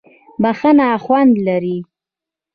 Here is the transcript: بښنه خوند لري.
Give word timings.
بښنه 0.41 0.87
خوند 1.03 1.33
لري. 1.47 1.77